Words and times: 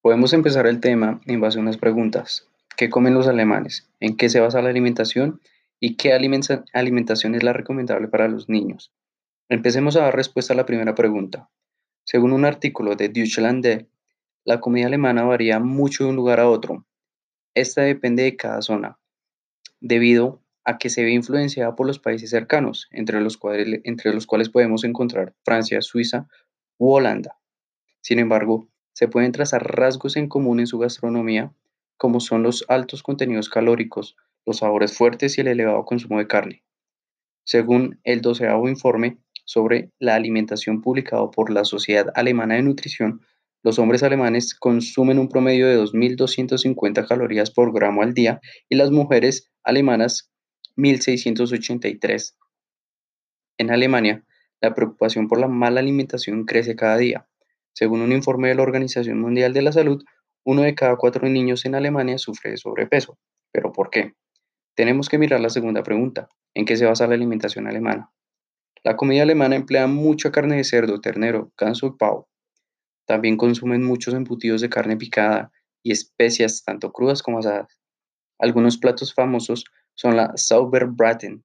Podemos 0.00 0.32
empezar 0.32 0.66
el 0.66 0.80
tema 0.80 1.20
en 1.26 1.40
base 1.42 1.58
a 1.58 1.60
unas 1.60 1.76
preguntas. 1.76 2.48
¿Qué 2.74 2.88
comen 2.88 3.12
los 3.12 3.28
alemanes? 3.28 3.90
¿En 4.00 4.16
qué 4.16 4.30
se 4.30 4.40
basa 4.40 4.62
la 4.62 4.70
alimentación? 4.70 5.42
¿Y 5.78 5.96
qué 5.96 6.14
alimentación 6.14 7.34
es 7.34 7.42
la 7.42 7.52
recomendable 7.52 8.08
para 8.08 8.28
los 8.28 8.48
niños? 8.48 8.94
Empecemos 9.50 9.96
a 9.96 10.04
dar 10.04 10.16
respuesta 10.16 10.54
a 10.54 10.56
la 10.56 10.64
primera 10.64 10.94
pregunta. 10.94 11.50
Según 12.04 12.32
un 12.32 12.46
artículo 12.46 12.96
de 12.96 13.10
Deutschland, 13.10 13.88
la 14.44 14.60
comida 14.60 14.86
alemana 14.86 15.24
varía 15.24 15.60
mucho 15.60 16.04
de 16.04 16.10
un 16.10 16.16
lugar 16.16 16.40
a 16.40 16.48
otro. 16.48 16.86
Esta 17.52 17.82
depende 17.82 18.22
de 18.22 18.36
cada 18.36 18.62
zona, 18.62 18.98
debido 19.80 20.40
a 20.66 20.78
que 20.78 20.90
se 20.90 21.04
ve 21.04 21.12
influenciada 21.12 21.76
por 21.76 21.86
los 21.86 22.00
países 22.00 22.30
cercanos, 22.30 22.88
entre 22.90 23.20
los 23.20 23.36
cuales, 23.38 24.48
podemos 24.50 24.82
encontrar 24.82 25.32
Francia, 25.44 25.80
Suiza 25.80 26.26
u 26.76 26.90
Holanda. 26.90 27.38
Sin 28.00 28.18
embargo, 28.18 28.68
se 28.92 29.06
pueden 29.06 29.30
trazar 29.30 29.64
rasgos 29.64 30.16
en 30.16 30.28
común 30.28 30.58
en 30.58 30.66
su 30.66 30.78
gastronomía, 30.78 31.52
como 31.96 32.18
son 32.18 32.42
los 32.42 32.64
altos 32.68 33.04
contenidos 33.04 33.48
calóricos, 33.48 34.16
los 34.44 34.58
sabores 34.58 34.96
fuertes 34.96 35.38
y 35.38 35.42
el 35.42 35.48
elevado 35.48 35.84
consumo 35.84 36.18
de 36.18 36.26
carne. 36.26 36.64
Según 37.44 38.00
el 38.02 38.20
doceavo 38.20 38.68
informe 38.68 39.18
sobre 39.44 39.92
la 40.00 40.16
alimentación 40.16 40.82
publicado 40.82 41.30
por 41.30 41.50
la 41.50 41.64
Sociedad 41.64 42.10
Alemana 42.16 42.56
de 42.56 42.62
Nutrición, 42.62 43.20
los 43.62 43.78
hombres 43.78 44.02
alemanes 44.02 44.54
consumen 44.54 45.20
un 45.20 45.28
promedio 45.28 45.68
de 45.68 45.78
2.250 45.78 47.06
calorías 47.06 47.52
por 47.52 47.72
gramo 47.72 48.02
al 48.02 48.14
día 48.14 48.40
y 48.68 48.74
las 48.74 48.90
mujeres 48.90 49.52
alemanas 49.62 50.32
1.683. 50.76 52.36
En 53.58 53.70
Alemania, 53.70 54.24
la 54.60 54.74
preocupación 54.74 55.28
por 55.28 55.40
la 55.40 55.48
mala 55.48 55.80
alimentación 55.80 56.44
crece 56.44 56.76
cada 56.76 56.96
día. 56.98 57.28
Según 57.72 58.00
un 58.00 58.12
informe 58.12 58.48
de 58.48 58.54
la 58.54 58.62
Organización 58.62 59.20
Mundial 59.20 59.52
de 59.52 59.62
la 59.62 59.72
Salud, 59.72 60.04
uno 60.44 60.62
de 60.62 60.74
cada 60.74 60.96
cuatro 60.96 61.28
niños 61.28 61.64
en 61.64 61.74
Alemania 61.74 62.18
sufre 62.18 62.50
de 62.50 62.56
sobrepeso. 62.56 63.18
¿Pero 63.52 63.72
por 63.72 63.90
qué? 63.90 64.14
Tenemos 64.74 65.08
que 65.08 65.18
mirar 65.18 65.40
la 65.40 65.50
segunda 65.50 65.82
pregunta. 65.82 66.28
¿En 66.54 66.64
qué 66.64 66.76
se 66.76 66.84
basa 66.84 67.06
la 67.06 67.14
alimentación 67.14 67.66
alemana? 67.66 68.12
La 68.84 68.96
comida 68.96 69.22
alemana 69.22 69.56
emplea 69.56 69.86
mucha 69.86 70.30
carne 70.30 70.56
de 70.56 70.64
cerdo, 70.64 71.00
ternero, 71.00 71.52
ganso 71.58 71.86
y 71.86 71.96
pavo. 71.96 72.28
También 73.06 73.36
consumen 73.36 73.82
muchos 73.82 74.14
embutidos 74.14 74.60
de 74.60 74.68
carne 74.68 74.96
picada 74.96 75.50
y 75.82 75.92
especias, 75.92 76.64
tanto 76.64 76.92
crudas 76.92 77.22
como 77.22 77.38
asadas. 77.38 77.78
Algunos 78.38 78.78
platos 78.78 79.14
famosos 79.14 79.64
son 79.96 80.16
la 80.16 80.32
Sauerbraten. 80.36 81.44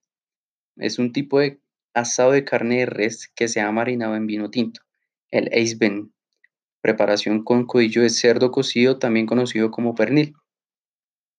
Es 0.78 1.00
un 1.00 1.12
tipo 1.12 1.40
de 1.40 1.60
asado 1.94 2.32
de 2.32 2.46
carne 2.46 2.80
de 2.80 2.86
res 2.86 3.32
que 3.36 3.48
se 3.48 3.62
ha 3.62 3.72
marinado 3.72 4.16
en 4.16 4.28
vino 4.28 4.52
tinto. 4.52 4.82
El 5.32 5.50
Eisben, 5.52 6.14
preparación 6.82 7.44
con 7.44 7.66
codillo 7.66 8.02
de 8.04 8.10
cerdo 8.10 8.52
cocido, 8.52 9.00
también 9.00 9.26
conocido 9.26 9.72
como 9.72 9.96
pernil. 9.96 10.36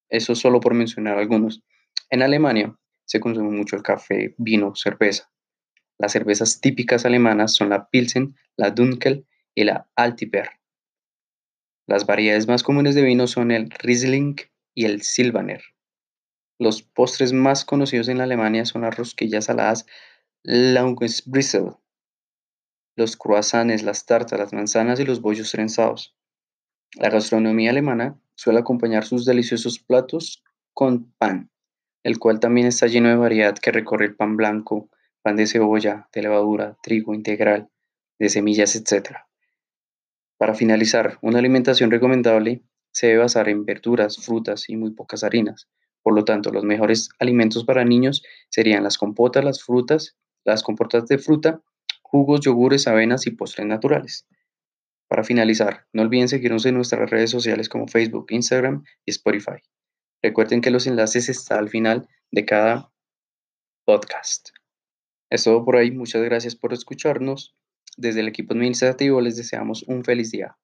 Eso 0.09 0.35
solo 0.35 0.61
por 0.61 0.75
mencionar 0.75 1.19
algunos. 1.19 1.63
En 2.11 2.23
Alemania 2.23 2.77
se 3.05 3.21
consume 3.21 3.51
mucho 3.51 3.77
el 3.77 3.83
café, 3.83 4.35
vino, 4.39 4.75
cerveza. 4.75 5.31
Las 5.99 6.13
cervezas 6.13 6.61
típicas 6.61 7.05
alemanas 7.05 7.55
son 7.55 7.69
la 7.69 7.89
Pilsen, 7.89 8.35
la 8.57 8.71
Dunkel 8.71 9.27
y 9.55 9.65
la 9.65 9.89
Altiper. 9.97 10.51
Las 11.87 12.07
variedades 12.07 12.49
más 12.49 12.63
comunes 12.63 12.95
de 12.95 13.03
vino 13.03 13.27
son 13.27 13.51
el 13.51 13.71
Riesling 13.71 14.37
y 14.75 14.87
el 14.87 15.03
Silvaner. 15.03 15.63
Los 16.63 16.85
postres 16.85 17.33
más 17.33 17.65
conocidos 17.65 18.07
en 18.07 18.21
Alemania 18.21 18.65
son 18.65 18.83
las 18.83 18.97
rosquillas 18.97 19.47
saladas 19.47 19.85
Laugenbrezel, 20.45 21.73
los 22.95 23.17
croissants, 23.17 23.83
las 23.83 24.07
tartas, 24.07 24.39
las 24.39 24.53
manzanas 24.53 25.01
y 25.01 25.05
los 25.05 25.21
bollos 25.21 25.51
trenzados. 25.51 26.15
La 26.95 27.11
gastronomía 27.11 27.71
alemana 27.71 28.17
suele 28.37 28.61
acompañar 28.61 29.05
sus 29.05 29.25
deliciosos 29.25 29.81
platos 29.81 30.45
con 30.73 31.13
pan, 31.19 31.51
el 32.05 32.21
cual 32.21 32.39
también 32.39 32.69
está 32.69 32.87
lleno 32.87 33.09
de 33.09 33.17
variedad 33.17 33.59
que 33.59 33.73
recorre 33.73 34.05
el 34.05 34.15
pan 34.15 34.37
blanco, 34.37 34.89
pan 35.21 35.35
de 35.35 35.49
cebolla, 35.49 36.09
de 36.13 36.23
levadura, 36.23 36.77
trigo 36.81 37.13
integral, 37.13 37.71
de 38.21 38.29
semillas, 38.29 38.77
etc. 38.77 39.17
Para 40.39 40.55
finalizar, 40.55 41.19
una 41.23 41.41
alimentación 41.41 41.91
recomendable 41.91 42.63
se 42.93 43.09
debe 43.09 43.19
basar 43.19 43.49
en 43.49 43.65
verduras, 43.65 44.19
frutas 44.19 44.69
y 44.69 44.77
muy 44.77 44.93
pocas 44.93 45.25
harinas. 45.25 45.67
Por 46.03 46.15
lo 46.15 46.25
tanto, 46.25 46.51
los 46.51 46.65
mejores 46.65 47.11
alimentos 47.19 47.65
para 47.65 47.85
niños 47.85 48.23
serían 48.49 48.83
las 48.83 48.99
compotas, 48.99 49.45
las 49.45 49.63
frutas, 49.63 50.17
las 50.45 50.63
compotas 50.63 51.07
de 51.07 51.19
fruta 51.19 51.63
jugos, 52.13 52.41
yogures, 52.43 52.87
avenas 52.87 53.27
y 53.27 53.31
postres 53.31 53.67
naturales. 53.67 54.29
Para 55.09 55.25
finalizar, 55.25 55.87
no 55.95 56.03
olviden 56.03 56.29
seguirnos 56.29 56.67
en 56.67 56.75
nuestras 56.75 57.09
redes 57.09 57.31
sociales 57.31 57.71
como 57.71 57.89
Facebook, 57.89 58.27
Instagram 58.29 58.85
y 59.07 59.11
Spotify. 59.13 59.63
Recuerden 60.23 60.61
que 60.61 60.71
los 60.71 60.87
enlaces 60.87 61.31
están 61.31 61.59
al 61.59 61.71
final 61.71 62.07
de 62.31 62.45
cada 62.45 62.93
podcast. 63.87 64.51
Es 65.31 65.45
todo 65.45 65.65
por 65.65 65.77
ahí. 65.77 65.91
Muchas 65.91 66.23
gracias 66.23 66.55
por 66.55 66.75
escucharnos. 66.75 67.57
Desde 67.97 68.21
el 68.21 68.29
equipo 68.29 68.53
administrativo 68.53 69.21
les 69.23 69.37
deseamos 69.37 69.83
un 69.85 70.05
feliz 70.05 70.31
día. 70.31 70.59